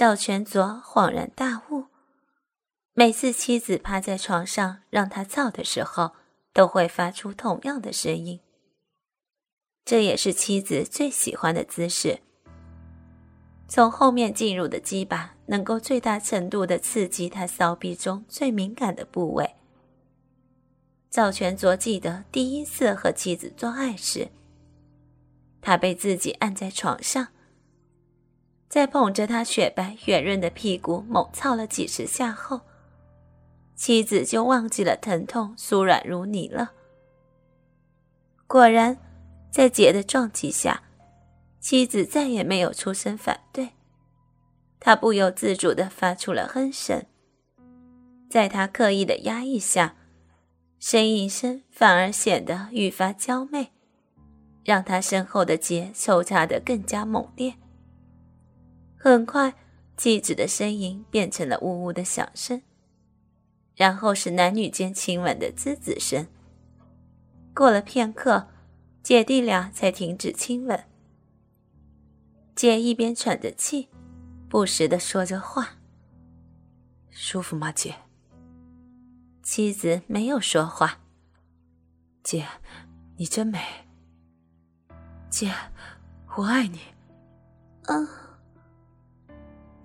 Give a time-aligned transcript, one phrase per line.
[0.00, 1.88] 赵全卓恍然大悟，
[2.94, 6.12] 每次妻子趴在床上让他操的时候，
[6.54, 8.40] 都会发出同样的声音。
[9.84, 12.20] 这也是妻子最喜欢的姿势。
[13.68, 19.56] 从后面进入的鸡巴，能够最大程度的刺激他骚逼中最敏感的部位。
[21.10, 24.30] 赵全卓记得第一次和妻子做爱时，
[25.60, 27.28] 他被自己按在床上。
[28.70, 32.60] 在捧着他雪白圆润的屁股猛操了几十下后，
[33.74, 36.70] 妻子就忘记了疼痛，酥软如泥了。
[38.46, 38.96] 果然，
[39.50, 40.84] 在杰的撞击下，
[41.58, 43.70] 妻子再也没有出声反对，
[44.78, 47.04] 他不由自主地发出了哼声。
[48.30, 49.96] 在他刻意的压抑下，
[50.80, 53.72] 呻吟声反而显得愈发娇媚，
[54.62, 57.56] 让他身后的杰抽插得更加猛烈。
[59.02, 59.54] 很快，
[59.96, 62.60] 妻子的呻吟变成了呜呜的响声，
[63.74, 66.26] 然后是男女间亲吻的滋滋声。
[67.54, 68.48] 过了片刻，
[69.02, 70.84] 姐弟俩才停止亲吻。
[72.54, 73.88] 姐一边喘着气，
[74.50, 75.78] 不时的说着话
[77.08, 77.94] ：“舒服吗，姐？”
[79.42, 81.00] 妻子没有说话。
[82.22, 82.46] 姐，
[83.16, 83.58] 你真美。
[85.30, 85.50] 姐，
[86.36, 86.80] 我爱你。
[87.84, 88.06] 嗯。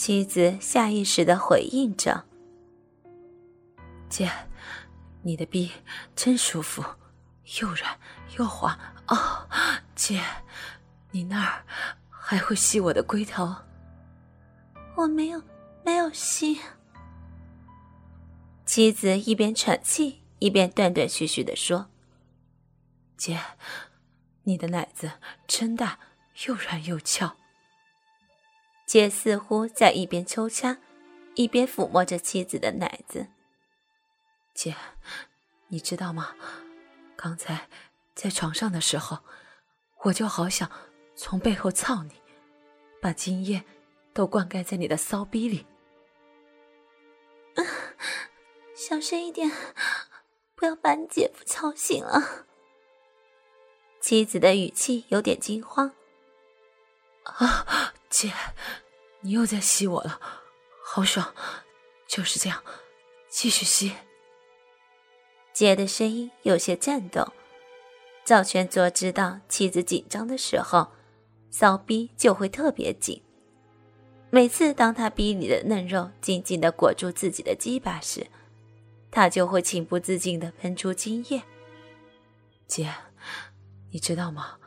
[0.00, 2.24] 妻子下意识的回应着
[4.08, 4.30] ：“姐，
[5.20, 5.70] 你的臂
[6.16, 6.82] 真舒服，
[7.60, 8.00] 又软
[8.38, 9.46] 又滑哦。
[9.94, 10.22] 姐，
[11.10, 11.62] 你那儿
[12.08, 13.54] 还会吸我的龟头？
[14.96, 15.42] 我没有，
[15.84, 16.58] 没有吸。”
[18.64, 21.90] 妻子一边喘气，一边断断续续的说
[23.18, 23.38] ：“姐，
[24.44, 25.10] 你的奶子
[25.46, 25.98] 真大，
[26.46, 27.36] 又软又翘。”
[28.90, 30.78] 姐似乎在一边抽插，
[31.36, 33.28] 一边抚摸着妻子的奶子。
[34.52, 34.74] 姐，
[35.68, 36.34] 你知道吗？
[37.14, 37.68] 刚才
[38.16, 39.20] 在床上的时候，
[40.02, 40.68] 我就好想
[41.14, 42.20] 从背后操你，
[43.00, 43.62] 把精液
[44.12, 45.64] 都灌溉在你的骚逼里。
[48.74, 49.48] 小声一点，
[50.56, 52.44] 不要把你姐夫吵醒了。
[54.00, 55.94] 妻子的语气有点惊慌。
[57.22, 57.94] 啊！
[58.10, 58.32] 姐，
[59.20, 60.20] 你又在吸我了，
[60.84, 61.32] 好爽，
[62.08, 62.62] 就是这样，
[63.28, 63.94] 继续吸。
[65.52, 67.32] 姐的声音有些颤抖。
[68.24, 70.92] 赵全卓知道妻子紧张的时候，
[71.50, 73.22] 骚逼就会特别紧。
[74.30, 78.26] 每次当他逼你的嫩肉紧紧的裹住自己的鸡巴时，
[79.10, 81.42] 他就会情不自禁的喷出精液。
[82.66, 82.92] 姐，
[83.90, 84.58] 你知道吗？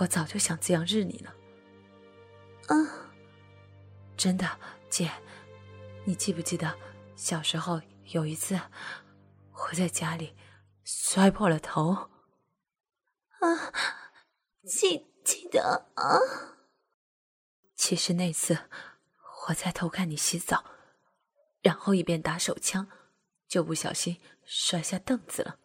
[0.00, 1.34] 我早就想这样日你了。
[2.70, 2.88] 嗯，
[4.16, 4.58] 真的，
[4.88, 5.10] 姐，
[6.04, 6.72] 你记不记得
[7.16, 7.80] 小时候
[8.12, 8.58] 有一次
[9.52, 10.36] 我在家里
[10.84, 12.10] 摔破了头？
[13.40, 13.72] 啊，
[14.64, 16.18] 记记得啊。
[17.74, 18.56] 其实那次
[19.48, 20.64] 我在偷看你洗澡，
[21.62, 22.86] 然后一边打手枪，
[23.48, 25.58] 就不小心摔下凳子了。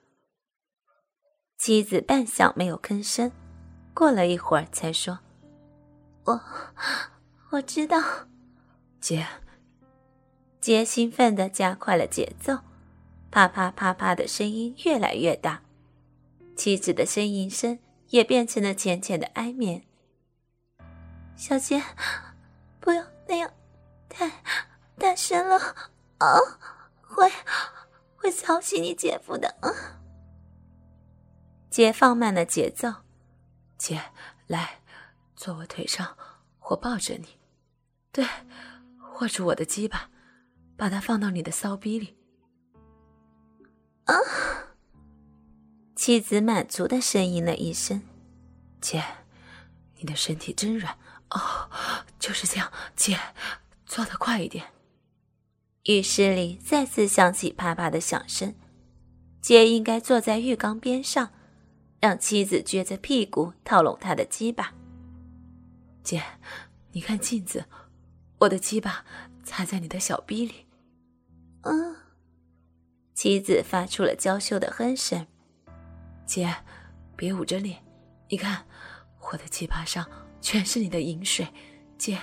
[1.57, 3.31] 妻子半晌没有吭声，
[3.93, 5.19] 过了一会儿才说。
[6.25, 6.41] 我
[7.51, 8.01] 我知道，
[8.99, 9.25] 姐。
[10.59, 12.57] 杰兴奋的加快了节奏，
[13.29, 15.61] 啪啪啪啪的声音越来越大，
[16.55, 17.77] 妻子的呻吟声
[18.09, 19.85] 也变成了浅浅的哀眠。
[21.35, 21.83] 小杰，
[22.79, 23.51] 不要那样，
[24.09, 24.31] 太
[24.97, 25.57] 大声了
[26.17, 26.39] 啊！
[27.01, 27.31] 会
[28.15, 29.55] 会吵醒你姐夫的。
[31.69, 32.91] 姐放慢了节奏，
[33.77, 34.01] 姐
[34.47, 34.79] 来。
[35.35, 36.17] 坐我腿上，
[36.69, 37.27] 我抱着你，
[38.11, 38.25] 对，
[39.19, 40.09] 握住我的鸡巴，
[40.77, 42.15] 把它放到你的骚逼里。
[44.05, 44.15] 啊！
[45.95, 48.03] 妻子满足的呻吟了一声
[48.79, 49.03] ：“姐，
[49.97, 50.97] 你的身体真软
[51.31, 51.69] 哦，
[52.19, 53.19] 就是这样，姐，
[53.85, 54.73] 做的快一点。”
[55.85, 58.55] 浴室里再次响起啪啪的响声，
[59.41, 61.31] 姐应该坐在浴缸边上，
[61.99, 64.73] 让妻子撅着屁股套拢他的鸡巴。
[66.05, 66.23] 姐，
[66.91, 67.65] 你看镜子，
[68.37, 69.03] 我的鸡巴
[69.43, 70.67] 插在你的小逼里。
[71.63, 71.95] 嗯，
[73.15, 75.25] 妻子发出了娇羞的哼声。
[76.23, 76.57] 姐，
[77.17, 77.83] 别捂着脸，
[78.29, 78.67] 你看
[79.19, 80.07] 我的鸡巴上
[80.39, 81.47] 全是你的饮水。
[81.97, 82.21] 姐，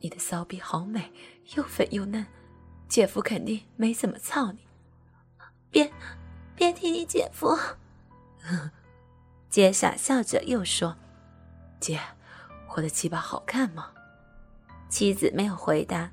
[0.00, 1.12] 你的骚逼好美，
[1.54, 2.26] 又粉又嫩，
[2.88, 4.66] 姐夫肯定没怎么操你。
[5.70, 5.92] 别，
[6.56, 7.58] 别提你姐夫。
[9.50, 10.96] 姐傻笑着又说
[11.78, 12.00] ：“姐。”
[12.74, 13.90] 我的鸡巴好看吗？
[14.88, 16.10] 妻子没有回答，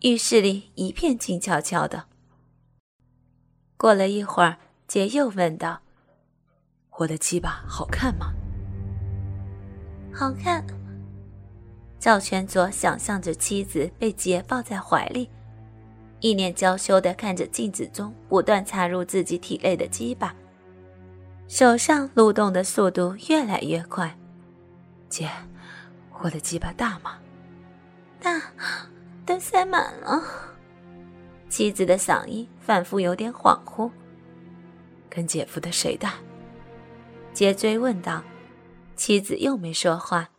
[0.00, 2.04] 浴室里一片静悄悄的。
[3.76, 5.80] 过了一会儿，杰又问道
[6.98, 8.32] ：“我的鸡巴好看吗
[10.12, 10.64] ？”“好看。”
[11.98, 15.28] 赵全佐想象着妻子被杰抱在怀里，
[16.20, 20.34] 一脸娇羞的看着镜子中不断插入自己体内的鸡巴，
[21.48, 24.16] 手上蠕动的速度越来越快。
[25.08, 25.28] 姐，
[26.20, 27.18] 我的鸡巴大吗？
[28.20, 28.40] 大，
[29.24, 30.22] 都塞满了。
[31.48, 33.90] 妻子的嗓音反复有点恍惚。
[35.08, 36.14] 跟姐夫的谁大？
[37.32, 38.22] 杰追问道。
[38.96, 40.30] 妻子又没说话。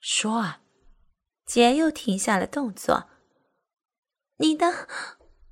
[0.00, 0.60] 说啊！
[1.46, 3.08] 杰又停下了动作。
[4.36, 4.86] 你的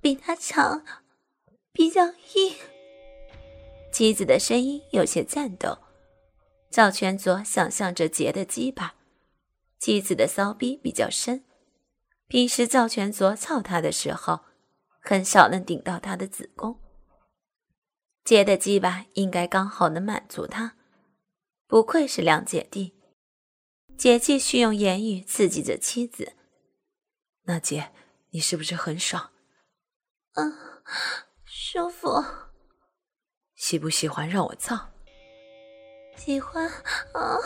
[0.02, 0.84] 比他长，
[1.72, 2.54] 比较硬。
[3.90, 5.78] 妻子的声音有些颤抖。
[6.70, 8.94] 赵全佐想象着杰的鸡巴，
[9.82, 11.44] 妻子的骚逼比较深。
[12.28, 14.44] 平时赵全佐操他的时候，
[15.00, 16.80] 很少能顶到他的子宫。
[18.24, 20.76] 杰的鸡巴应该刚好能满足他，
[21.66, 22.94] 不愧是两姐弟。
[23.98, 26.34] 杰继续用言语刺激着妻子。
[27.46, 27.90] 那姐，
[28.30, 29.32] 你是不是很爽？
[30.34, 30.52] 嗯，
[31.44, 32.24] 舒服。
[33.56, 34.92] 喜不喜欢让我操？
[36.16, 36.68] 喜欢。
[36.68, 37.38] 啊啊！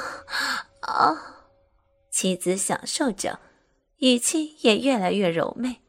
[2.16, 3.40] 妻子享受着。
[3.98, 5.82] 语气也越来越柔媚。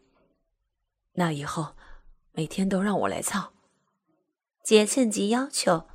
[1.13, 1.77] 那以后
[2.33, 3.53] 每天都让我来操。
[4.61, 5.87] 杰趁机要求，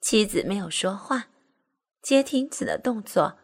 [0.00, 1.30] 妻子没有说话，
[2.00, 3.38] 杰停止了动作，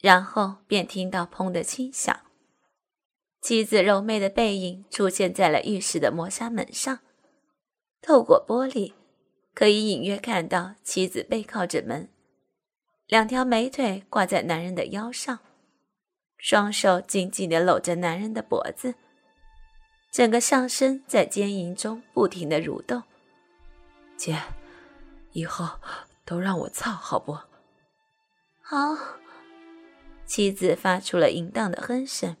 [0.00, 2.16] 然后便听到砰的轻响。
[3.40, 7.00] 妻子柔媚的背影出现在了浴室的磨砂门上，
[8.00, 8.92] 透过玻璃
[9.52, 12.08] 可以隐约看到妻子背靠着门，
[13.08, 15.40] 两条美腿挂在男人的腰上。
[16.38, 18.94] 双手紧紧地搂着男人的脖子，
[20.10, 23.02] 整个上身在坚淫中不停地蠕动。
[24.16, 24.40] 姐，
[25.32, 25.68] 以后
[26.24, 27.36] 都让我操好不？
[28.62, 28.96] 好。
[30.24, 32.36] 妻子发出了淫荡的哼声。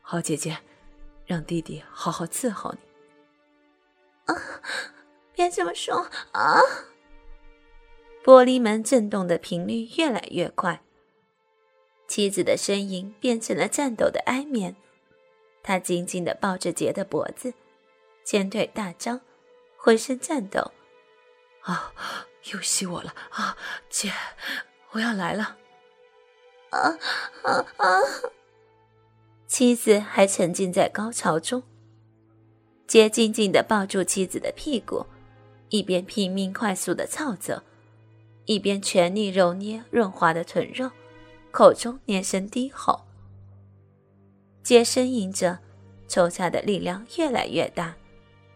[0.00, 0.58] 好姐姐，
[1.26, 4.32] 让弟弟好好伺候你。
[4.32, 4.34] 啊！
[5.34, 6.58] 别这么说啊！
[8.24, 10.83] 玻璃门震动的频率越来越快。
[12.14, 14.76] 妻子的声音变成了颤抖的哀眠，
[15.64, 17.52] 他紧紧地抱着杰的脖子，
[18.22, 19.20] 前腿大张，
[19.76, 20.70] 浑身颤抖。
[21.62, 21.92] 啊，
[22.52, 23.56] 又吸我了啊！
[23.90, 24.12] 姐，
[24.92, 25.56] 我要来了！
[26.70, 26.96] 啊
[27.42, 27.88] 啊啊！
[29.48, 31.64] 妻子还沉浸在高潮中，
[32.86, 35.04] 杰紧紧地抱住妻子的屁股，
[35.68, 37.64] 一边拼命快速地操着，
[38.44, 40.92] 一边全力揉捏润滑的臀肉。
[41.54, 43.04] 口中连声低吼，
[44.64, 45.56] 杰呻吟着，
[46.08, 47.94] 抽插的力量越来越大，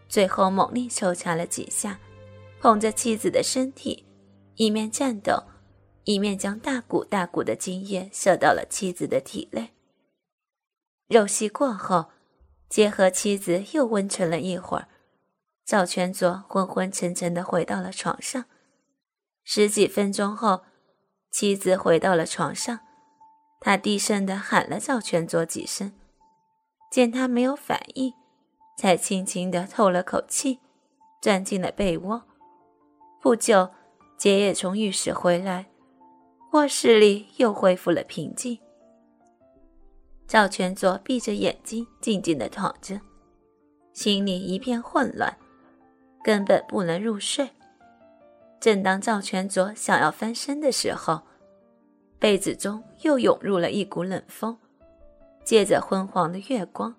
[0.09, 1.97] 最后猛力抽插了几下，
[2.59, 4.05] 捧着妻子的身体，
[4.55, 5.41] 一面颤抖，
[6.03, 9.69] 一面将大股大股的精液射到了妻子的体内。
[11.07, 12.07] 肉戏过后，
[12.67, 14.89] 杰和妻子又温存了一会儿，
[15.65, 18.43] 赵全佐昏昏沉沉的回到了床上。
[19.45, 20.65] 十几分钟后，
[21.31, 22.81] 妻子回到了床上。
[23.59, 25.91] 他低声的喊了赵全佐几声，
[26.89, 28.13] 见他没有反应，
[28.77, 30.59] 才轻轻的透了口气，
[31.21, 32.23] 钻进了被窝。
[33.21, 33.69] 不久，
[34.17, 35.65] 杰也从浴室回来，
[36.53, 38.57] 卧室里又恢复了平静。
[40.25, 43.01] 赵全佐闭着眼睛，静静的躺着，
[43.91, 45.37] 心里一片混乱，
[46.23, 47.49] 根本不能入睡。
[48.61, 51.23] 正当赵全佐想要翻身的时候，
[52.19, 54.57] 被子中又涌入了一股冷风，
[55.45, 56.93] 借着昏黄的月光，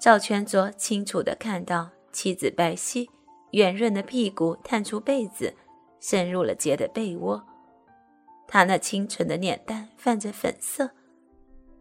[0.00, 3.08] 赵全卓清楚地看到妻子白皙、
[3.52, 5.54] 圆润的屁股探出被子，
[6.00, 7.40] 深入了杰的被窝。
[8.48, 10.90] 他那清纯的脸蛋泛着粉色，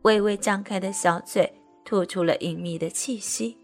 [0.04, 1.52] 微微张开的小嘴
[1.84, 3.58] 吐出了隐秘的气息。